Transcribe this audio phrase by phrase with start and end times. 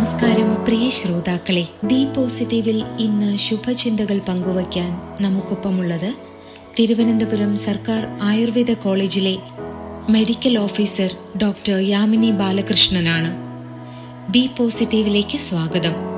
[0.00, 1.68] നമസ്കാരം പ്രിയ ശ്രോതാക്കളെ.
[1.84, 6.14] ബി പോസിറ്റീവിൽ ഇന്ന് ശുഭചിന്തകൾ പങ്കുവയ്ക്കാൻ നമുക്കൊപ്പമുള്ളത്
[6.78, 9.38] തിരുവനന്തപുരം സർക്കാർ ആയുർവേദ കോളേജിലെ
[10.10, 13.32] മെഡിക്കൽ ഓഫീസർ ഡോക്ടർ യാമിനി ബാലകൃഷ്ണനാണ്.
[14.30, 16.09] ബി പോസിറ്റീവിലേക്ക് സ്വാഗതം.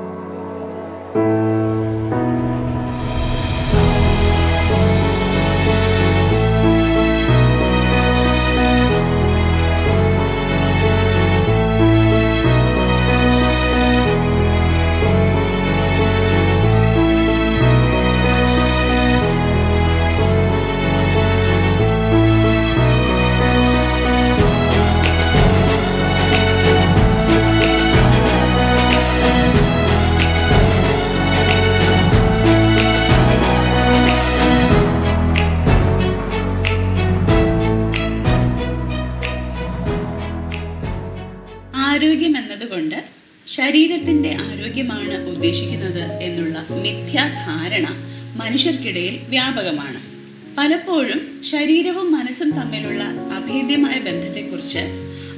[48.35, 50.13] മനുഷ്യർക്കിടയിൽ വ്യാപകമാണ്.
[50.57, 53.03] പലപ്പോഴും ശരീരവും മനസ്സും തമ്മിലുള്ള
[53.33, 54.79] അഭേദ്യമായ ബന്ധത്തെക്കുറിച്ച്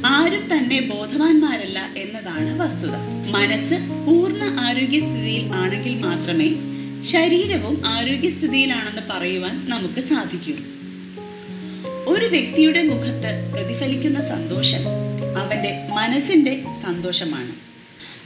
[0.06, 2.96] ആരും തന്നെ ബോധവാന്മാരല്ല എന്നതാണ് വസ്തുത.
[3.32, 6.50] മനസ്സ് പൂർണ ആരോഗ്യസ്ഥിതിയിൽ ആണെങ്കിൽ മാത്രമേ
[7.02, 10.54] ശരീരവും ആരോഗ്യസ്ഥിതിയിലാണെന്ന് പറയുവാൻ നമുക്ക് സാധിക്കൂ.
[12.08, 14.84] ഒരു വ്യക്തിയുടെ മുഖത്ത് പ്രതിഫലിക്കുന്ന സന്തോഷം
[15.38, 17.75] അവന്റെ മനസ്സിന്റെ സന്തോഷമാണ്.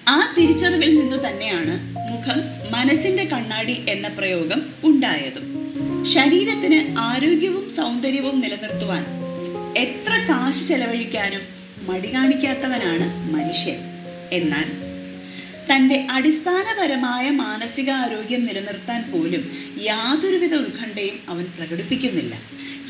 [0.09, 5.44] ആ തിരിച്ചറിവിൽ നിന്നു തന്നെയാണ് മുഖം മനസ്സിന്റെ കണ്ണാടി എന്ന പ്രയോഗം ഉണ്ടായതും.
[6.06, 9.06] ശരീരത്തിന് ആരോഗ്യവും സൗന്ദര്യവും നിലനിർത്തുവാൻ
[9.78, 11.42] എത്ര കാശ് ചെലവഴിക്കാനും
[11.90, 13.78] മടി കാണിക്കാത്തവനാണ് മനുഷ്യൻ.
[14.31, 14.90] എന്നാൽ
[15.74, 22.36] തന്റെ അടിസ്ഥാനപരമായ മാനസികാരോഗ്യം നിലനിർത്താൻ പോലും യാതൊരുവിധ ഉത്കണ്ഠയും അവൻ പ്രകടിപ്പിക്കുന്നില്ല.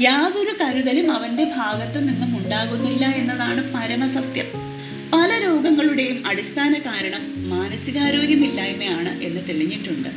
[0.02, 4.79] യാതൊരു കരുതലും അവന്റെ ഭാഗത്തു നിന്നും ഉണ്ടാകുന്നില്ല എന്നതാണ് പരമസത്യം.
[5.14, 10.10] പല രോഗങ്ങളുടെയും അടിസ്ഥാന കാരണം മാനസികാരോഗ്യമില്ലായ്മയാണ് എന്ന് തെളിഞ്ഞിട്ടുണ്ട്.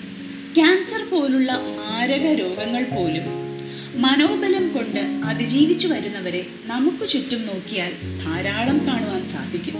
[0.54, 3.22] ക്യാൻസർ പോലുള്ള മാരക രോഗങ്ങൾ പോലും
[4.00, 7.92] മനോബലം കൊണ്ട് അതിജീവിച്ചു വരുന്നവരെ നമുക്ക് ചുറ്റും നോക്കിയാൽ
[8.24, 9.74] ധാരാളം കാണുവാൻ സാധിക്കും.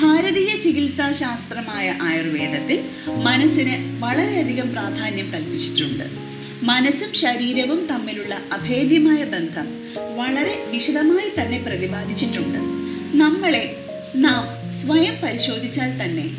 [0.00, 2.80] ഭാരതീയ ചികിത്സാ ശാസ്ത്രമായ ആയുർവേദത്തിൽ
[3.22, 6.04] മനസ്സിന് വളരെയധികം പ്രാധാന്യം കൽപ്പിച്ചിട്ടുണ്ട്.
[6.62, 9.68] മനസ്സും ശരീരവും തമ്മിലുള്ള അഭേദ്യമായ ബന്ധം
[10.16, 12.58] വളരെ വിശദമായി തന്നെ പ്രതിപാദിച്ചിട്ടുണ്ട്.
[13.16, 13.79] നമ്മളെ
[14.14, 16.30] നാം സ്വയം പരിശോധിച്ചാൽ തന്നെ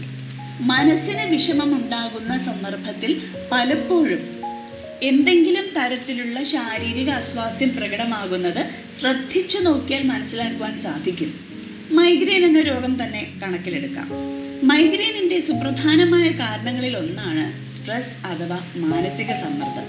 [0.62, 3.22] മനസ്സിന് വിഷമമുണ്ടാകുന്ന സന്ദർഭത്തിൽ
[3.52, 4.42] പലപ്പോഴും
[5.04, 11.34] എന്തെങ്കിലും തരത്തിലുള്ള ശാരീരിക അസ്വാസ്ഥ്യം പ്രകടമാകുന്നത് ശ്രദ്ധിച്ചു നോക്കിയാൽ മനസ്സിലാക്കുവാൻ സാധിക്കും.
[11.92, 14.10] മൈഗ്രെയിൻ എന്ന രോഗം തന്നെ കണക്കിലെടുക്കാം.
[14.68, 19.84] മൈഗ്രെയിനിന്റെ സുപ്രധാനമായ കാരണങ്ങളിൽ ഒന്നാണ് സ്ട്രെസ് അഥവാ മാനസിക സമ്മർദ്ദം.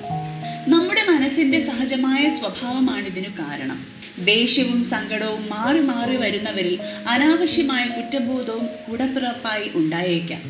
[0.73, 4.02] നമ്മുടെ മനസ്സിന്റെ സഹജമായ സ്വഭാവമാണ് ഇതിനു കാരണം.
[4.19, 6.79] ദേഷ്യവും സങ്കടവും മാറി മാറി വരുന്നവരിൽ
[7.09, 10.41] അനാവശ്യമായ കുറ്റബോധവും കൂടപ്പിറപ്പായി ഉണ്ടായേക്കാം.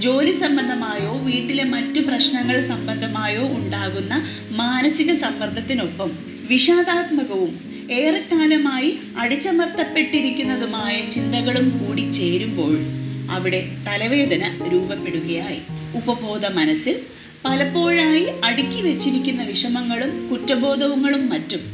[0.00, 6.10] ജോലി സംബന്ധമായോ വീട്ടിലെ മറ്റു പ്രശ്നങ്ങൾ സംബന്ധമായോ ഉണ്ടാകുന്ന മാനസിക സമ്മർദ്ദത്തിനൊപ്പം
[6.48, 7.60] വിഷാദാത്മകവും
[7.90, 12.78] ഏറെക്കാലമായി അടിച്ചമർത്തപ്പെട്ടിരിക്കുന്നതുമായ ചിന്തകളും കൂടി ചേരുമ്പോൾ
[13.30, 15.60] അവിടെ തലവേദന രൂപപ്പെടുകയായി.
[15.94, 16.96] ഉപബോധ മനസ്സിൽ
[17.44, 21.71] പലപ്പോഴായി അടുക്കി വെച്ചിരിക്കുന്ന വിഷമങ്ങളും കുറ്റബോധങ്ങളും മറ്റും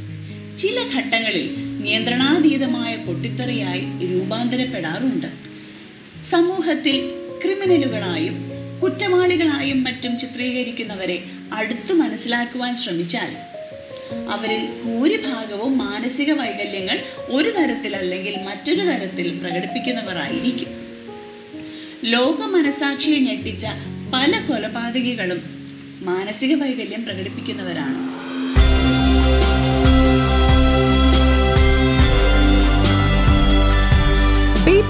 [0.58, 3.82] ചില ഘട്ടങ്ങളിൽ നിയന്ത്രണാതീതമായ പൊട്ടിത്തെറിയായി
[4.12, 5.26] രൂപാന്തരപ്പെടാറുണ്ട്.
[6.24, 8.50] സമൂഹത്തിൽ ക്രിമിനലുകളായും
[8.82, 13.36] കുറ്റവാളികളായും മറ്റും ചിത്രീകരിക്കുന്നവരെ അടുത്തു മനസ്സിലാക്കുവാൻ ശ്രമിച്ചാൽ
[14.28, 20.68] അവരിൽ ഭൂരിഭാഗവും മാനസിക വൈകല്യങ്ങൾ ഒരു തരത്തിൽ അല്ലെങ്കിൽ മറ്റൊരു തരത്തിൽ പ്രകടിപ്പിക്കുന്നവർ ആയിരിക്കും
[22.04, 23.66] ലോക മനസാക്ഷിയെ ഞെട്ടിച്ച
[24.14, 25.40] പല കൊലപാതകികളും
[26.00, 28.17] മാനസിക വൈകല്യം പ്രകടിപ്പിക്കുന്നവരാണ്.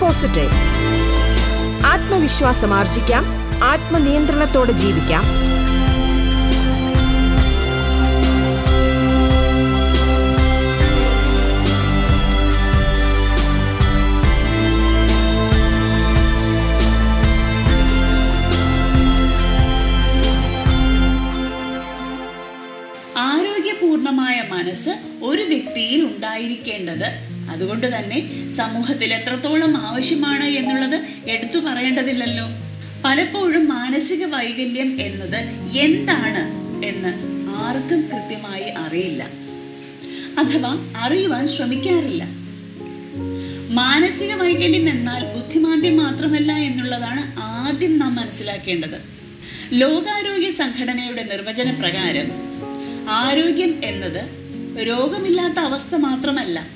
[0.00, 0.50] പോസിറ്റീവ്
[1.86, 3.24] ആത്മവിശ്വാസം ആർജിക്കാം.
[3.64, 5.24] ആത്മനിയന്ത്രണത്തോടെ ജീവിക്കാം.
[23.18, 24.90] ആരോഗ്യപൂർണമായ മനസ്സ്
[25.22, 27.38] ഒരു വ്യക്തിയിൽ ഉണ്ടായിരിക്കേണ്ടത്.
[27.50, 32.44] അതുകൊണ്ട് തന്നെ സമൂഹത്തിൽ എത്രത്തോളം ആവശ്യമാണ് എന്നുള്ളത് എടുത്തു പറയേണ്ടതില്ലല്ലോ.
[33.04, 35.38] പലപ്പോഴും മാനസിക വൈകല്യം എന്നത്
[35.78, 36.42] എന്താണ്
[36.86, 37.12] എന്ന്
[37.50, 39.22] ആർക്കും കൃത്യമായി അറിയില്ല.
[40.38, 42.24] അഥവാ അറിയുവാൻ ശ്രമിക്കാറില്ല.
[43.70, 48.98] മാനസിക വൈകല്യം എന്നാൽ ബുദ്ധിമാന്ദ്യം മാത്രമല്ല എന്നുള്ളതാണ് ആദ്യം നാം മനസ്സിലാക്കേണ്ടത്.
[49.72, 52.32] ലോകാരോഗ്യ സംഘടനയുടെ നിർവചന പ്രകാരം
[53.10, 54.22] ആരോഗ്യം എന്നത്
[54.88, 56.66] രോഗമില്ലാത്ത അവസ്ഥ മാത്രമല്ല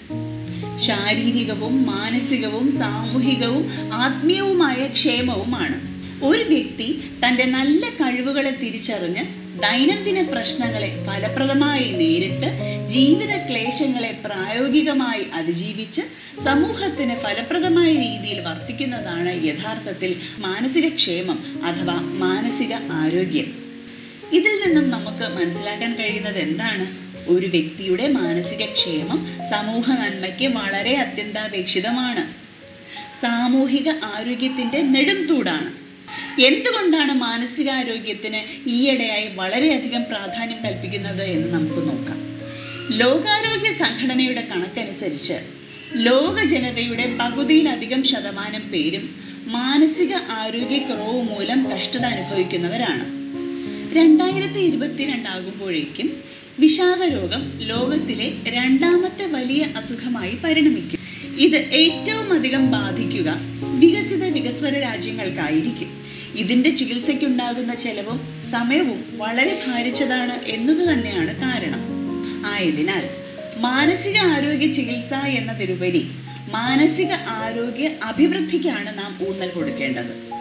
[0.76, 5.92] ശാരീരികവും മാനസികവും സാമൂഹികവും ആത്മീയവുമായ ക്ഷേമവുമാണ്.
[6.24, 12.48] ഒരു വ്യക്തി തന്റെ നല്ല കഴിവുകളെ തിരിച്ചറിഞ്ഞ് ദൈനംദിന പ്രശ്നങ്ങളെ ഫലപ്രദമായി നേരിട്ട്
[12.88, 16.02] ജീവിത ക്ലേശങ്ങളെ പ്രായോഗികമായി അതിജീവിച്ച്
[16.42, 23.62] സമൂഹത്തിന് ഫലപ്രദമായ രീതിയിൽ വർത്തിക്കുന്നതാണ് യഥാർത്ഥത്തിൽ മാനസിക ക്ഷേമം അഥവാ മാനസിക ആരോഗ്യം.
[24.32, 27.01] ഇതിൽ നിന്നും നമുക്ക് മനസ്സിലാക്കാൻ കഴിയുന്നത് എന്താണ്?
[27.28, 32.34] ഒരു വ്യക്തിയുടെ മാനസിക ക്ഷേമം സമൂഹ നന്മയ്ക്ക് വളരെ അത്യന്താപേക്ഷിതമാണ്.
[33.20, 35.82] സാമൂഹിക ആരോഗ്യത്തിന്റെ നെടുംതൂടാണ്
[36.40, 42.22] എന്തുകൊണ്ടാണ് മാനസികാരോഗ്യത്തിന് ഈയിടെയായി വളരെയധികം പ്രാധാന്യം കൽപ്പിക്കുന്നത് എന്ന് നമുക്ക് നോക്കാം.
[42.98, 45.34] ലോകാരോഗ്യ സംഘടനയുടെ കണക്കനുസരിച്ച്
[45.94, 49.14] ലോക ജനതയുടെ പകുതിയിലധികം ശതമാനം പേരും
[49.46, 53.22] മാനസിക ആരോഗ്യക്കുറവ് മൂലം കഷ്ടത അനുഭവിക്കുന്നവരാണ്.
[53.94, 56.22] രണ്ടായിരത്തി ഇരുപത്തിരണ്ടാകുമ്പോഴേക്കും
[56.58, 61.00] വിഷാദരോഗം ലോകത്തിലെ രണ്ടാമത്തെ വലിയ അസുഖമായി പരിണമിക്കും.
[61.38, 66.02] ഇത് ഏറ്റവും അധികം ബാധിക്കുക വികസിത വികസ്വര രാജ്യങ്ങൾക്കായിരിക്കും.
[66.34, 68.20] ഇതിന്റെ ചികിത്സയ്ക്കുണ്ടാകുന്ന ചെലവും
[68.50, 71.82] സമയവും വളരെ ഭാരിച്ചതാണ് എന്നത് തന്നെയാണ് കാരണം.
[72.46, 73.08] ആയതിനാൽ
[73.56, 76.10] മാനസിക ആരോഗ്യ ചികിത്സ എന്നതിലുപരി
[76.52, 80.31] മാനസിക ആരോഗ്യ അഭിവൃദ്ധിക്കാണ് നാം ഊന്നൽ കൊടുക്കേണ്ടത്.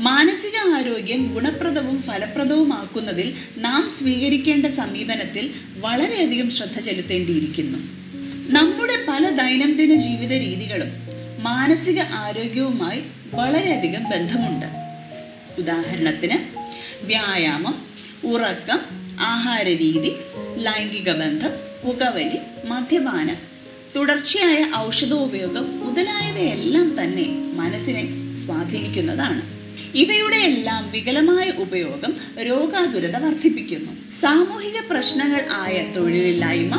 [0.00, 7.78] മാനസിക ആരോഗ്യം ഗുണപ്രദവും ഫലപ്രദവുമാക്കുന്നതിൽ നാം സ്വീകരിക്കേണ്ട സമീപനത്തിൽ വളരെയധികം ശ്രദ്ധ ചെലുത്തേണ്ടിയിരിക്കുന്നു.
[8.52, 10.92] നമ്മുടെ പല ദൈനംദിന ജീവിത രീതികളും
[11.42, 13.02] മാനസിക ആരോഗ്യവുമായി
[13.34, 14.66] വളരെയധികം ബന്ധമുണ്ട്.
[15.60, 16.38] ഉദാഹരണത്തിന്
[17.06, 17.86] വ്യായാമം
[18.24, 18.78] ഉറക്കം
[19.20, 20.12] ആഹാര രീതി
[20.56, 21.50] ലൈംഗിക ബന്ധം
[21.84, 23.36] പുകവലി മദ്യപാനം
[23.96, 28.04] തുടർച്ചയായ ഔഷധോപയോഗം മുതലായവയെല്ലാം തന്നെ മനസ്സിനെ
[28.44, 29.55] സ്വാധീനിക്കുന്നതാണ്.
[29.94, 33.92] ഇവയുടെ എല്ലാം വികലമായ ഉപയോഗം രോഗാതുരത വർദ്ധിപ്പിക്കുന്നു.
[34.20, 36.76] സാമൂഹിക പ്രശ്നങ്ങൾ ആയ തൊഴിലില്ലായ്മ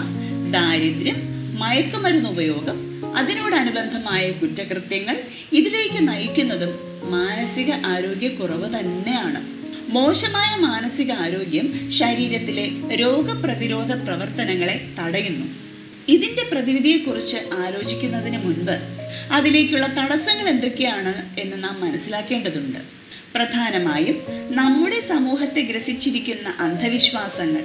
[0.51, 1.15] ദാരിദ്ര്യം
[1.59, 5.21] മയക്കുമരുന്ന് ഉപയോഗം അതിനോടനുബന്ധമായ കുറ്റകൃത്യങ്ങൾ
[5.51, 6.69] ഇതിലേക്ക് നയിക്കുന്നതും
[7.03, 9.57] മാനസിക ആരോഗ്യക്കുറവ് തന്നെയാണ്.
[9.89, 15.66] മോശമായ മാനസിക ആരോഗ്യം ശരീരത്തിലെ രോഗപ്രതിരോധ പ്രവർത്തനങ്ങളെ തടയുന്നു.
[16.09, 18.75] ഇതിന്റെ പ്രതിവിധിയെക്കുറിച്ച് ആലോചിക്കുന്നതിന് മുൻപ്
[19.31, 22.79] അതിലേക്കുള്ള തടസ്സങ്ങൾ എന്തൊക്കെയാണ് എന്ന് നാം മനസ്സിലാക്കേണ്ടതുണ്ട്.
[23.35, 24.17] പ്രധാനമായും
[24.55, 27.63] നമ്മുടെ സമൂഹത്തെ ഗ്രസിച്ചിരിക്കുന്ന അന്ധവിശ്വാസങ്ങൾ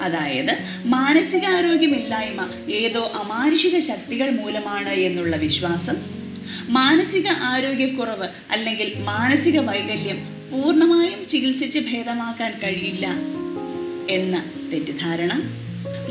[0.00, 5.96] അതായത് മാനസികാരോഗ്യമില്ലായ്മ ഏതോ അമാനുഷിക ശക്തികൾ മൂലമാണ് എന്നുള്ള വിശ്വാസം
[6.68, 10.18] മാനസിക ആരോഗ്യക്കുറവ് അല്ലെങ്കിൽ മാനസിക വൈകല്യം
[10.52, 13.06] പൂർണമായും ചികിത്സിച്ച് ഭേദമാക്കാൻ കഴിയില്ല
[14.10, 15.32] എന്ന തെറ്റിദ്ധാരണ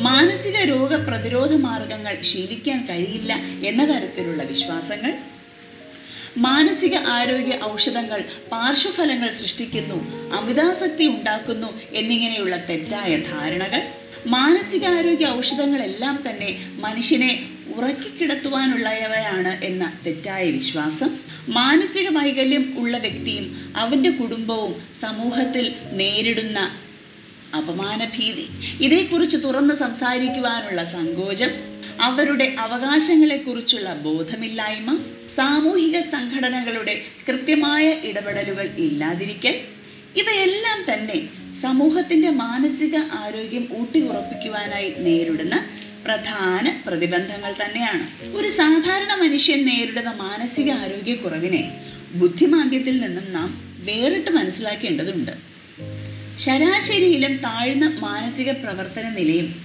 [0.01, 3.33] മാനസിക രോഗപ്രതിരോധ മാർഗങ്ങൾ ശീലിക്കാൻ കഴിയില്ല
[3.65, 5.13] എന്ന തരത്തിലുള്ള വിശ്വാസങ്ങൾ
[6.37, 8.19] മാനസിക ആരോഗ്യ ഔഷധങ്ങൾ
[8.51, 9.97] പാർശ്വഫലങ്ങൾ സൃഷ്ടിക്കുന്നു
[10.33, 13.81] അമിതാസക്തി ഉണ്ടാക്കുന്നു എന്നിങ്ങനെയുള്ള തെറ്റായ ധാരണകൾ
[14.27, 16.49] മാനസികാരോഗ്യ ഔഷധങ്ങളെല്ലാം തന്നെ
[16.79, 17.31] മനുഷ്യനെ
[17.75, 21.11] ഉറക്കിക്കിടത്തുവാനുള്ളവയാണ് എന്ന തെറ്റായ വിശ്വാസം
[21.49, 26.59] മാനസിക വൈകല്യം ഉള്ള വ്യക്തിയും അവന്റെ കുടുംബവും സമൂഹത്തിൽ നേരിടുന്ന
[27.55, 28.45] അപമാനഭീതി.
[28.81, 31.49] ഇതേക്കുറിച്ച് തുറന്ന് സംസാരിക്കുവാനുള്ള സങ്കോചം
[32.01, 34.99] അവരുടെ അവകാശങ്ങളെക്കുറിച്ചുള്ള ബോധമില്ലായ്മ
[35.35, 39.55] സാമൂഹിക സംഘടനകളുടെ കൃത്യമായ ഇടപെടലുകൾ ഇല്ലാതിരിക്കൽ
[40.15, 41.29] ഇവയെല്ലാം തന്നെ
[41.61, 45.65] സമൂഹത്തിന്റെ മാനസിക ആരോഗ്യം ഊട്ടിയുറപ്പിക്കുവാനായി നേരിടുന്ന
[46.05, 48.35] പ്രധാന പ്രതിബന്ധങ്ങൾ തന്നെയാണ്.
[48.35, 51.81] ഒരു സാധാരണ മനുഷ്യൻ നേരിടുന്ന മാനസിക ആരോഗ്യക്കുറവിനെ
[52.13, 53.49] ബുദ്ധിമാന്ദ്യത്തിൽ നിന്നും നാം
[53.85, 55.52] വേറിട്ട് മനസ്സിലാക്കേണ്ടതുണ്ട്.
[56.39, 59.55] ശരാശരിയിലും താഴ്ന്ന മാനസിക പ്രവർത്തന നിലയും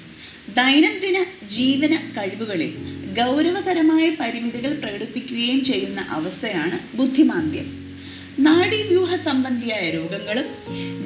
[0.48, 2.74] ദൈനംദിന ജീവന കഴിവുകളിൽ
[3.18, 7.96] ഗൗരവതരമായ പരിമിതികൾ പ്രകടിപ്പിക്കുകയും ചെയ്യുന്ന അവസ്ഥയാണ് ബുദ്ധിമാന്ദ്യം.
[8.38, 10.44] നാഡീവ്യൂഹ സംബന്ധിയായ രോഗങ്ങളും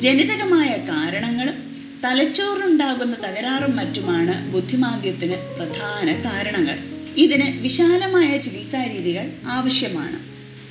[0.00, 6.78] ജനിതകമായ കാരണങ്ങളും തലച്ചോറിനുണ്ടാകുന്ന തകരാറും മറ്റുമാണ് ബുദ്ധിമാന്ദ്യത്തിന് പ്രധാന കാരണങ്ങൾ.
[7.16, 10.18] ഇതിന് വിശാലമായ ചികിത്സാ രീതികൾ ആവശ്യമാണ്.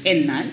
[0.07, 0.45] എന്നാൽ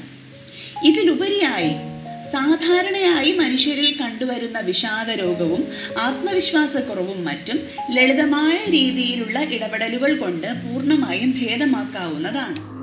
[0.85, 1.98] ഇതിലുപരിയായി
[2.32, 5.68] സാധാരണയായി മനുഷ്യരിൽ കണ്ടുവരുന്ന വിഷാദ രോഗവും
[6.00, 7.58] ആത്മവിശ്വാസക്കുറവും മറ്റും
[7.90, 12.78] ലളിതമായ രീതിയിലുള്ള ഇടപെടലുകൾ കൊണ്ട് പൂർണമായും ഭേദമാക്കാവുന്നതാണ്.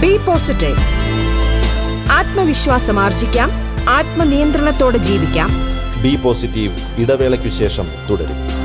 [0.00, 0.78] ബി പോസിറ്റീവ്
[2.10, 3.50] ആത്മവിശ്വാസം ആർജിക്കാം.
[3.88, 5.50] ആത്മനിയന്ത്രണത്തോടെ ജീവിക്കാം.
[6.02, 8.57] ബി പോസിറ്റീവ് ഇടവേളയ്ക്കു ശേഷം തുടരും.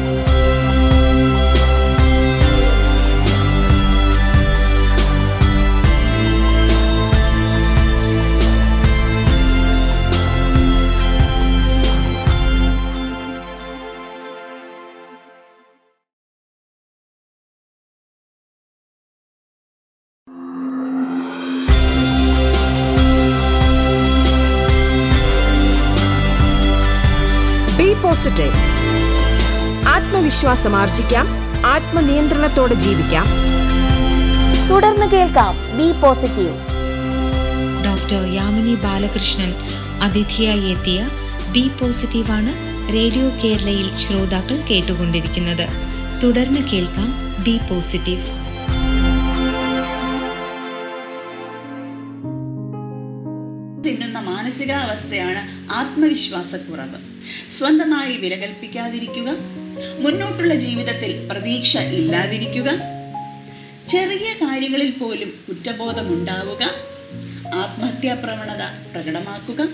[30.43, 31.27] ആത്മവിശ്വാസം ആർജിക്കാം
[31.65, 33.25] ആത്മനിയന്ത്രണത്തോടെ ജീവിക്കാം.
[34.69, 36.55] തുടർന്ന് കേൾക്കാം be positive.
[37.85, 39.53] Doctor Yamini Balakrishnan
[40.03, 41.09] അതിഥിയായി എത്തിയ
[41.51, 42.51] ബി പോസിറ്റീവ് ആണ്
[42.93, 45.65] റേഡിയോ കേരളയിൽ ശ്രോതാക്കൾ കേട്ടുകൊണ്ടിരിക്കുന്നത്.
[46.23, 48.23] തുടർന്ന് കേൾക്കാം ബി പോസിറ്റീവ്.
[53.85, 57.01] തിന്നുന്ന മാനസികാവസ്ഥയാണ് ആത്മവിശ്വാസക്കുറവ്.
[57.51, 59.29] സ്വന്തമായി വിലകൽപ്പിക്കാതിരിക്കുക
[59.99, 62.69] മുന്നോട്ടുള്ള ജീവിതത്തിൽ പ്രതീക്ഷ ഇല്ലാതിരിക്കുക.
[63.87, 66.63] ചെറിയ കാര്യങ്ങളിൽ പോലും കുറ്റബോധമുണ്ടാവുക.
[67.53, 69.67] ആത്മഹത്യാ പ്രവണത പ്രകടമാക്കുക.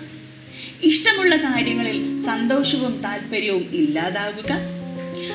[0.84, 4.52] ഇഷ്ടമുള്ള കാര്യങ്ങളിൽ സന്തോഷവും താല്പര്യവും ഇല്ലാതാകുക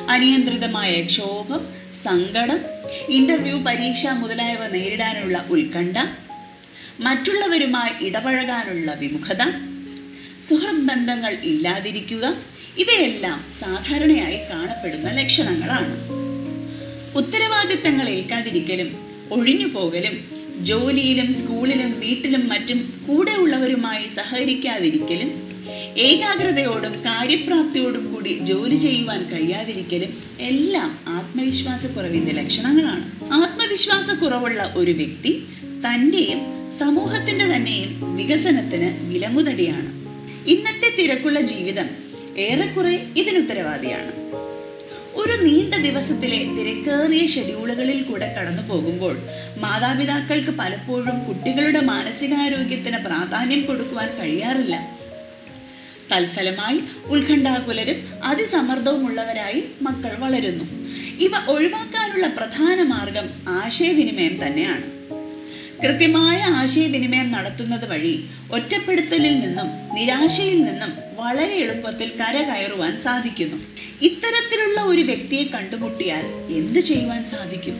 [0.08, 1.66] അനിയന്ത്രിതമായ ക്ഷോഭം
[2.02, 2.60] സങ്കടം
[3.08, 5.98] ഇന്റർവ്യൂ പരീക്ഷ മുതലായവ നേരിടാനുള്ള ഉത്കണ്ഠ
[7.00, 9.42] മറ്റുള്ളവരുമായി ഇടപഴകാനുള്ള വിമുഖത
[10.48, 12.53] സുഹൃത് ബന്ധങ്ങൾ ഇല്ലാതിരിക്കുക.
[12.78, 16.08] ഇവയെല്ലാം സാധാരണയായി കാണപ്പെടുന്ന ലക്ഷണങ്ങളാണ്.
[17.16, 18.96] ഉത്തരവാദിത്തങ്ങൾ ഏൽക്കാതിരിക്കലും
[19.32, 25.54] ഒഴിഞ്ഞു പോകലും ജോലിയിലും സ്കൂളിലും വീട്ടിലും മറ്റും കൂടെ ഉള്ളവരുമായി സഹകരിക്കാതിരിക്കലും
[25.96, 33.32] ഏകാഗ്രതയോടും കാര്യപ്രാപ്തിയോടും കൂടി ജോലി ചെയ്യുവാൻ കഴിയാതിരിക്കലും എല്ലാം ആത്മവിശ്വാസക്കുറവിന്റെ ലക്ഷണങ്ങളാണ്.
[33.32, 36.40] ആത്മവിശ്വാസക്കുറവുള്ള ഒരു വ്യക്തി തന്റെയും
[36.78, 40.04] സമൂഹത്തിന്റെ തന്നെയും വികസനത്തിന് വിലങ്ങുതടിയാണ്.
[40.48, 42.04] ഇന്നത്തെ തിരക്കുള്ള ജീവിതം
[42.38, 44.12] ഏറെക്കുറെ ഇതിനുത്തരവാദിയാണ്.
[45.14, 49.18] ഒരു നീണ്ട ദിവസത്തിലെ തിരക്കേറിയ ഷെഡ്യൂളുകളിൽ കൂടെ കടന്നു പോകുമ്പോൾ
[49.58, 54.98] മാതാപിതാക്കൾക്ക് പലപ്പോഴും കുട്ടികളുടെ മാനസികാരോഗ്യത്തിന് പ്രാധാന്യം കൊടുക്കുവാൻ കഴിയാറില്ല.
[56.12, 60.64] തൽഫലമായി ഉത്കണ്ഠാകുലരും അതിസമ്മർദ്ദവുമുള്ളവരായി മക്കൾ വളരുന്നു.
[61.18, 64.93] ഇവ ഒഴിവാക്കാനുള്ള പ്രധാന മാർഗം ആശയവിനിമയം തന്നെയാണ്.
[65.82, 73.58] കൃത്യമായ ആശയവിനിമയം നടത്തുന്നത് വഴി ഒറ്റപ്പെടുത്തലിൽ നിന്നും നിരാശയിൽ നിന്നും വളരെ എളുപ്പത്തിൽ കരകയറുവാൻ സാധിക്കുന്നു.
[74.02, 77.76] ഇത്തരത്തിലുള്ള ഒരു വ്യക്തിയെ കണ്ടുമുട്ടിയാൽ എന്തു ചെയ്യുവാൻ സാധിക്കും?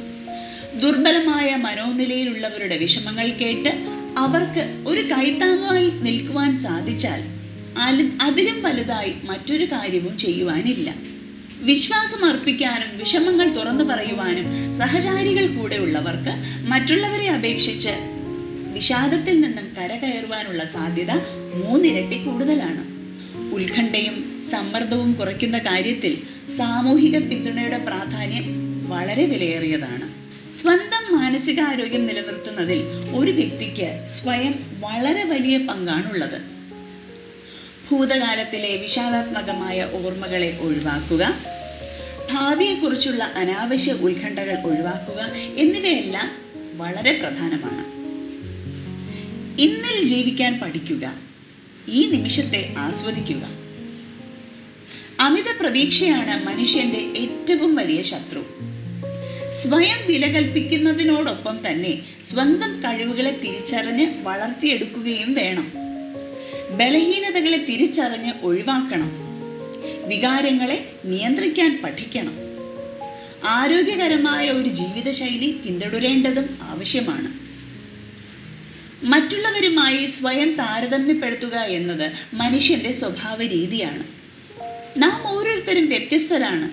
[0.81, 3.73] ദുർബലമായ മനോനിലയിലുള്ളവരുടെ വിഷമങ്ങൾ കേട്ട്
[4.19, 7.23] അവർക്ക് ഒരു കൈത്താങ്ങായി നിൽക്കുവാൻ സാധിച്ചാൽ
[8.23, 11.14] അതിലും വലുതായി മറ്റൊരു കാര്യവും ചെയ്യുവാനില്ല.
[11.65, 16.33] വിശ്വാസം അർപ്പിക്കാനും വിഷമങ്ങൾ തുറന്നു പറയുവാനും സഹചാരികൾ കൂടെ ഉള്ളവർക്ക്
[16.69, 17.95] മറ്റുള്ളവരെ അപേക്ഷിച്ച്
[18.73, 21.11] വിഷാദത്തിൽ നിന്നും കരകയറുവാനുള്ള സാധ്യത
[21.55, 22.85] മൂന്നിരട്ടി കൂടുതലാണ്.
[23.55, 26.19] ഉത്കണ്ഠയും സമ്മർദ്ദവും കുറയ്ക്കുന്ന കാര്യത്തിൽ
[26.57, 28.47] സാമൂഹിക പിന്തുണയുടെ പ്രാധാന്യം
[28.89, 30.07] വളരെ വിലയേറിയതാണ്.
[30.53, 32.83] സ്വന്തം മാനസികാരോഗ്യം നിലനിർത്തുന്നതിൽ
[33.15, 36.55] ഒരു വ്യക്തിക്ക് സ്വയം വളരെ വലിയ പങ്കാണുള്ളത്.
[37.91, 41.54] ഭൂതകാലത്തിലെ വിഷാദാത്മകമായ ഓർമ്മകളെ ഒഴിവാക്കുക
[42.31, 46.31] ഭാവിയെക്കുറിച്ചുള്ള അനാവശ്യ ഉത്കണ്ഠകൾ ഒഴിവാക്കുക എന്നിവയെല്ലാം
[46.79, 47.95] വളരെ പ്രധാനമാണ്.
[49.61, 51.15] ഇന്നിൽ ജീവിക്കാൻ പഠിക്കുക
[51.89, 53.65] ഈ നിമിഷത്തെ ആസ്വദിക്കുക.
[55.21, 58.45] അമിത പ്രതീക്ഷയാണ് മനുഷ്യന്റെ ഏറ്റവും വലിയ ശത്രു.
[59.51, 65.73] സ്വയം വില കൽപ്പിക്കുന്നതിനോടൊപ്പം തന്നെ സ്വന്തം കഴിവുകളെ തിരിച്ചറിഞ്ഞ് വളർത്തിയെടുക്കുകയും വേണം.
[66.71, 69.24] ബലഹീനതകളെ തിരിച്ചറിഞ്ഞ് ഒഴിവാക്കണം.
[70.07, 72.35] വികാരങ്ങളെ നിയന്ത്രിക്കാൻ പഠിക്കണം.
[73.45, 77.45] ആരോഗ്യകരമായ ഒരു ജീവിതശൈലി പിന്തുടരേണ്ടതും ആവശ്യമാണ്.
[79.07, 84.05] മറ്റുള്ളവരുമായി സ്വയം താരതമ്യപ്പെടുത്തുക എന്നത് മനുഷ്യന്റെ സ്വഭാവ രീതിയാണ്.
[84.99, 86.71] നാം ഓരോരുത്തരും വ്യത്യസ്തരാണ്.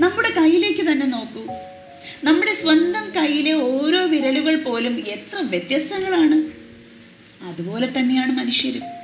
[0.00, 1.46] നമ്മുടെ കയ്യിലേക്ക് തന്നെ നോക്കൂ.
[2.24, 6.50] നമ്മുടെ സ്വന്തം കയ്യിലെ ഓരോ വിരലുകൾ പോലും എത്ര വ്യത്യസ്തങ്ങളാണ്.
[7.44, 8.95] അതുപോലെ തന്നെയാണ് മനുഷ്യരും.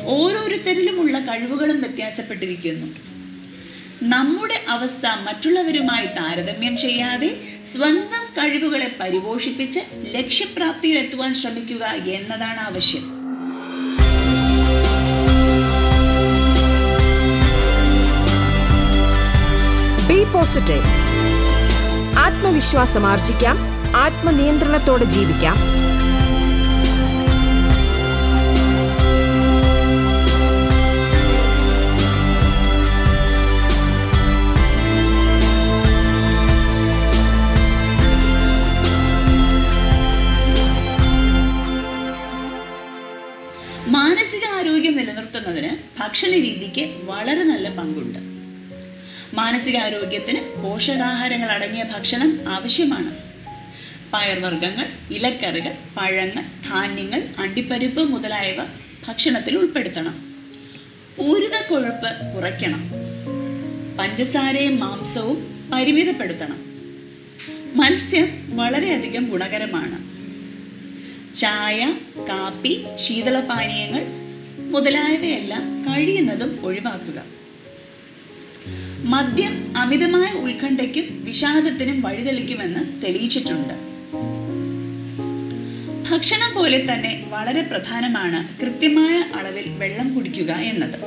[0.00, 2.86] ഓരോരുത്തരിലുമുള്ള കഴിവുകളും വ്യത്യാസപ്പെട്ടിരിക്കുന്നു.
[4.02, 7.40] നമ്മുടെ അവസ്ഥ മറ്റുള്ളവരുമായി താരതമ്യം ചെയ്യാതെ
[7.72, 9.80] സ്വന്തം കഴിവുകളെ പരിപോഷിപ്പിച്ച്
[10.16, 13.16] ലക്ഷ്യപ്രാപ്തിയിലെത്തുവാൻ ശ്രമിക്കുക എന്നതാണ് ആവശ്യം.
[20.08, 20.84] ബി പോസിറ്റീവ്
[22.18, 23.56] ആത്മവിശ്വാസം ആർജിക്കാം.
[23.96, 25.56] ആത്മനിയന്ത്രണത്തോടെ ജീവിക്കാം.
[45.06, 48.18] നിലനിർത്തുന്നതിന് ഭക്ഷണ രീതിക്ക് വളരെ നല്ല പങ്കുണ്ട്.
[49.36, 53.16] മാനസികാരോഗ്യത്തിന് പോഷകാഹാരങ്ങൾ അടങ്ങിയ ഭക്ഷണം ആവശ്യമാണ്.
[54.12, 58.64] പയർവർഗങ്ങൾ ഇലക്കറികൾ പഴങ്ങൾ ധാന്യങ്ങൾ അണ്ടിപ്പരിപ്പ് മുതലായവ
[59.08, 60.34] ഭക്ഷണത്തിൽ ഉൾപ്പെടുത്തണം.
[61.18, 62.90] പൂരിത കൊഴുപ്പ് കുറയ്ക്കണം.
[63.98, 66.58] പഞ്ചസാരയും മാംസവും പരിമിതപ്പെടുത്തണം.
[67.74, 70.16] മത്സ്യം വളരെയധികം ഗുണകരമാണ്.
[71.34, 71.94] ചായ
[72.28, 74.25] കാപ്പി ശീതളപാനീയങ്ങൾ
[74.70, 77.22] മുതലായവയെല്ലാം കഴിയുന്നതും ഒഴിവാക്കുക.
[79.04, 83.74] മദ്യം അമിതമായ ഉത്കണ്ഠയ്ക്കും വിഷാദത്തിനും വഴിതെളിക്കുമെന്ന് തെളിയിച്ചിട്ടുണ്ട്.
[86.10, 91.00] ഭക്ഷണം പോലെ തന്നെ വളരെ പ്രധാനമാണ് കൃത്യമായ അളവിൽ വെള്ളം കുടിക്കുക എന്നത്.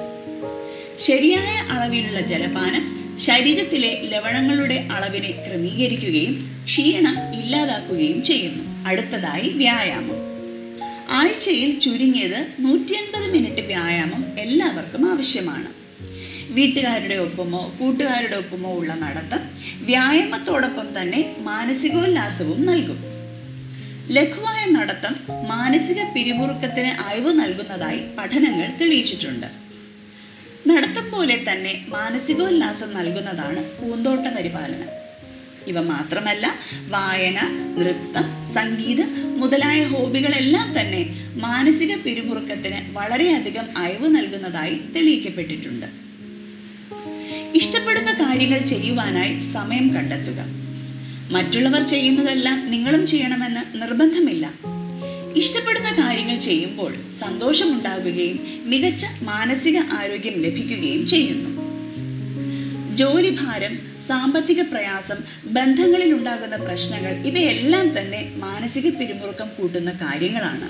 [0.99, 8.87] ശരിയായ അളവിലുള്ള ജലപാനം ശരീരത്തിലെ ലവണങ്ങളുടെ അളവിനെ ക്രമീകരിക്കുകയും ക്ഷീണം ഇല്ലാതാക്കുകയും ചെയ്യുന്നു.
[8.87, 10.28] അടുത്തതായി വ്യായാമം.
[11.19, 15.69] ആഴ്ചയിൽ ചുരുങ്ങിയത് നൂറ്റി അൻപത് മിനിറ്റ് വ്യായാമം എല്ലാവർക്കും ആവശ്യമാണ്.
[16.57, 19.41] വീട്ടുകാരുടെ ഒപ്പമോ കൂട്ടുകാരുടെ ഒപ്പമോ ഉള്ള നടത്തം
[19.89, 22.99] വ്യായാമത്തോടൊപ്പം തന്നെ മാനസികോല്ലാസവും നൽകും.
[24.17, 25.15] ലഘുവായ നടത്തം
[25.47, 29.49] മാനസിക പിരിമുറുക്കത്തിന് അയവ് നൽകുന്നതായി പഠനങ്ങൾ തെളിയിച്ചിട്ടുണ്ട്.
[30.69, 34.89] നടത്തം പോലെ തന്നെ മാനസികോല്ലാസം നൽകുന്നതാണ് പൂന്തോട്ട പരിപാലനം
[35.67, 36.55] ഇവ മാത്രമല്ല
[36.89, 37.39] വായന
[37.77, 45.85] നൃത്തം സംഗീതം മുതലായ ഹോബികളെല്ലാം തന്നെ മാനസിക പിരിമുറുക്കത്തിന് വളരെയധികം അയവ് നൽകുന്നതായി തെളിയിക്കപ്പെട്ടിട്ടുണ്ട്.
[47.55, 50.45] ഇഷ്ടപ്പെടുന്ന കാര്യങ്ങൾ ചെയ്യുവാനായി സമയം കണ്ടെത്തുക.
[51.31, 54.53] മറ്റുള്ളവർ ചെയ്യുന്നതെല്ലാം നിങ്ങളും ചെയ്യണമെന്ന് നിർബന്ധമില്ല.
[55.35, 61.69] ഇഷ്ടപ്പെടുന്ന കാര്യങ്ങൾ ചെയ്യുമ്പോൾ സന്തോഷമുണ്ടാകുകയും മികച്ച മാനസിക ആരോഗ്യം ലഭിക്കുകയും ചെയ്യുന്നു.
[62.95, 70.69] ജോലിഭാരം സാമ്പത്തിക പ്രയാസം ബന്ധങ്ങളിൽ ഉണ്ടാകുന്ന പ്രശ്നങ്ങൾ ഇവയെല്ലാം തന്നെ മാനസിക പിരിമുറുക്കം കൂട്ടുന്ന കാര്യങ്ങളാണ്.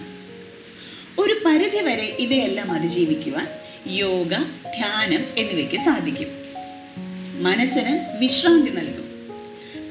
[1.21, 3.47] ഒരു പരിധി വരെ ഇവയെല്ലാം അതിജീവിക്കുവാൻ
[3.87, 4.33] യോഗ
[4.77, 6.27] ധ്യാനം എന്നിവയ്ക്ക് സാധിക്കും.
[7.43, 9.07] മനസ്സിന് വിശ്രാന്തി നൽകും.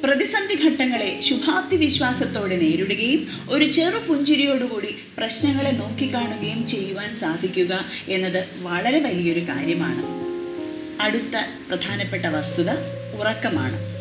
[0.04, 9.40] പ്രതിസന്ധി ഘട്ടങ്ങളെ ശുഭാപ്തി വിശ്വാസത്തോടെ നേരിടുകയും ഒരു ചെറു പുഞ്ചിരിയോടുകൂടി പ്രശ്നങ്ങളെ നോക്കിക്കാണുകയും ചെയ്യുവാൻ സാധിക്കുക എന്നത് വളരെ വലിയൊരു
[9.40, 10.02] കാര്യമാണ്.
[11.02, 11.36] അടുത്ത
[11.68, 13.98] പ്രധാനപ്പെട്ട വസ്തുത ഉറക്കമാണ്.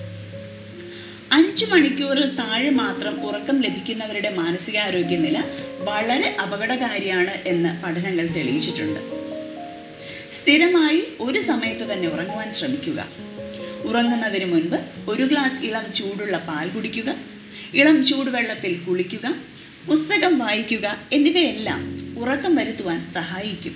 [1.31, 5.43] അഞ്ചു മണിക്കൂറിൽ താഴെ മാത്രം ഉറക്കം ലഭിക്കുന്നവരുടെ മാനസികാരോഗ്യ നില
[5.77, 8.99] വളരെ അപകടകാരിയാണ് എന്ന് പഠനങ്ങൾ തെളിയിച്ചിട്ടുണ്ട്.
[10.33, 13.07] സ്ഥിരമായി ഒരു സമയത്ത് തന്നെ ഉറങ്ങുവാൻ ശ്രമിക്കുക.
[13.83, 14.75] ഉറങ്ങുന്നതിന് മുൻപ്
[15.07, 17.15] ഒരു ഗ്ലാസ് ഇളം ചൂടുള്ള പാൽ കുടിക്കുക
[17.73, 19.35] ഇളം ചൂടുവെള്ളത്തിൽ കുളിക്കുക
[19.87, 21.81] പുസ്തകം വായിക്കുക എന്നിവയെല്ലാം
[22.17, 23.75] ഉറക്കം വരുത്തുവാൻ സഹായിക്കും.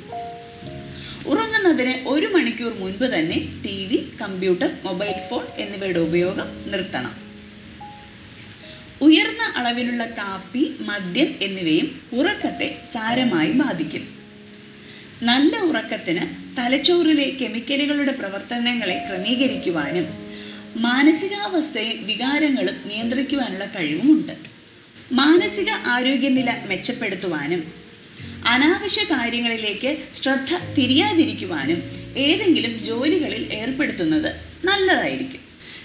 [1.26, 7.14] ഉറങ്ങുന്നതിന് ഒരു മണിക്കൂർ മുൻപ് തന്നെ T V computer mobile phone എന്നിവയുടെ ഉപയോഗം നിർത്തണം.
[9.02, 14.04] ഉയർന്ന അളവിലുള്ള കാപ്പി മദ്യം എന്നിവയും ഉറക്കത്തെ സാരമായി ബാധിക്കും.
[15.24, 16.24] നല്ല ഉറക്കത്തിന്
[16.58, 20.08] തലച്ചോറിലെ കെമിക്കലുകളുടെ പ്രവർത്തനങ്ങളെ ക്രമീകരിക്കുവാനും
[20.78, 24.34] മാനസികാവസ്ഥയും വികാരങ്ങളും നിയന്ത്രിക്കുവാനുള്ള കഴിവുമുണ്ട്.
[25.12, 27.81] മാനസിക ആരോഗ്യനില മെച്ചപ്പെടുത്തുവാനും
[28.48, 31.84] അനാവശ്യ കാര്യങ്ങളിലേക്ക് ശ്രദ്ധ തിരിയാതിരിക്കുവാനും
[32.18, 35.40] ഏതെങ്കിലും ജോലികളിൽ ഏർപ്പെടുത്തുന്നത് നല്ലതായിരിക്കും.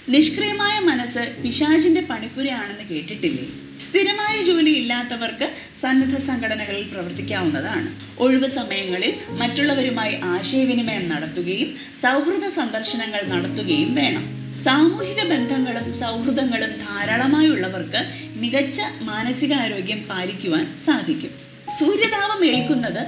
[0.09, 3.45] നിഷ്ക്രിയമായ മനസ്സ് പിശാചിന്റെ പണിപ്പുരയാണെന്ന് കേട്ടിട്ടില്ലേ?
[3.79, 7.99] സ്ഥിരമായ ജോലി ഇല്ലാത്തവർക്ക് സന്നദ്ധ സംഘടനകളിൽ പ്രവർത്തിക്കാവുന്നതാണ്.
[8.19, 14.55] ഒഴിവ് സമയങ്ങളിൽ മറ്റുള്ളവരുമായി ആശയവിനിമയം നടത്തുകയും സൗഹൃദ സന്ദർശനങ്ങൾ നടത്തുകയും വേണം.
[14.57, 18.03] സാമൂഹിക ബന്ധങ്ങളും സൗഹൃദങ്ങളും ധാരാളമായുള്ളവർക്ക്
[18.35, 21.46] മികച്ച മാനസികാരോഗ്യം പാലിക്കുവാൻ സാധിക്കും.
[21.75, 23.07] സൂര്യതാപം ഏൽക്കുന്നത്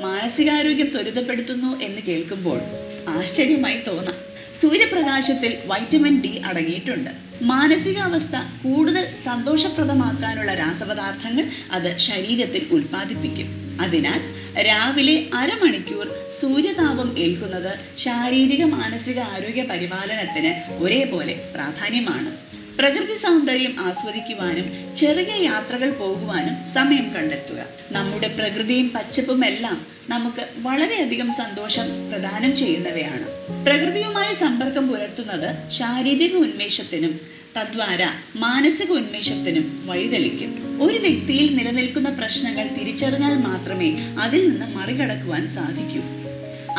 [0.00, 2.60] മാനസികാരോഗ്യം ത്വരിതപ്പെടുത്തുന്നു എന്ന് കേൾക്കുമ്പോൾ
[3.08, 4.14] ആശ്ചര്യമായി തോന്നാം.
[4.60, 7.10] സൂര്യപ്രകാശത്തിൽ വൈറ്റമിൻ ഡി അടങ്ങിയിട്ടുണ്ട്.
[7.42, 13.78] മാനസികാവസ്ഥ കൂടുതൽ സന്തോഷപ്രദമാക്കാനുള്ള രാസപദാർത്ഥങ്ങൾ അത് ശരീരത്തിൽ ഉൽപ്പാദിപ്പിക്കും.
[13.80, 14.20] അതിനാൽ
[14.62, 22.59] രാവിലെ അരമണിക്കൂർ സൂര്യതാപം ഏൽക്കുന്നത് ശാരീരിക മാനസിക ആരോഗ്യ പരിപാലനത്തിന് ഒരേപോലെ പ്രാധാന്യമാണ്.
[22.80, 27.64] പ്രകൃതി സൗന്ദര്യം ആസ്വദിക്കുവാനും ചെറിയ യാത്രകൾ പോകുവാനും സമയം കണ്ടെത്തുക.
[27.92, 33.26] നമ്മുടെ പ്രകൃതിയും പച്ചപ്പും എല്ലാം നമുക്ക് വളരെയധികം സന്തോഷം പ്രദാനം ചെയ്യുന്നവയാണ്.
[33.66, 37.20] പ്രകൃതിയുമായി സമ്പർക്കം പുലർത്തുന്നത് ശാരീരിക ഉന്മേഷത്തിനും
[37.60, 40.78] തദ്വാര മാനസിക ഉന്മേഷത്തിനും വഴിതെളിക്കും.
[40.82, 46.02] ഒരു വ്യക്തിയിൽ നിലനിൽക്കുന്ന പ്രശ്നങ്ങൾ തിരിച്ചറിഞ്ഞാൽ മാത്രമേ അതിൽ നിന്ന് മറികടക്കുവാൻ സാധിക്കൂ.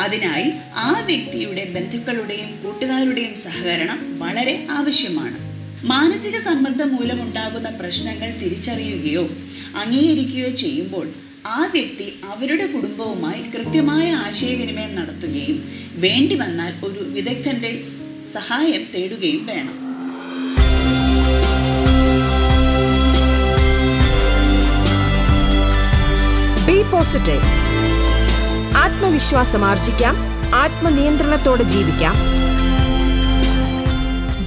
[0.00, 5.51] അതിനായി ആ വ്യക്തിയുടെ ബന്ധുക്കളുടെയും കൂട്ടുകാരുടെയും സഹകരണം വളരെ ആവശ്യമാണ്.
[5.84, 9.28] മാനസിക സമ്മർദ്ദം മൂലമുണ്ടാകുന്ന പ്രശ്നങ്ങൾ തിരിച്ചറിയുകയോ
[9.76, 11.08] അംഗീകരിക്കുകയോ ചെയ്യുമ്പോൾ
[11.46, 17.80] ആ വ്യക്തി അവരുടെ കുടുംബവുമായി കൃത്യമായ ആശയവിനിമയം നടത്തുകയും വേണ്ടി വന്നാൽ ഒരു വിദഗ്ധന്റെ
[18.32, 19.92] സഹായം തേടുകയും വേണം.
[26.90, 27.44] പോസിറ്റീവ്
[28.76, 30.16] ആത്മവിശ്വാസം ആർജിക്കാം.
[30.54, 32.31] ആത്മനിയന്ത്രണത്തോടെ ജീവിക്കാം.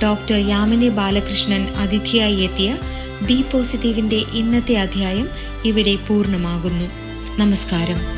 [0.05, 2.77] ഡോക്ടർ യാമിനി ബാലകൃഷ്ണൻ അതിഥിയായി എത്തിയ
[3.21, 5.29] ബി പോസിറ്റീവിന്റെ ഇന്നത്തെ അധ്യായം
[5.65, 6.85] ഇവിടെ പൂർണമാകുന്നു.
[7.39, 8.14] നമസ്കാരം.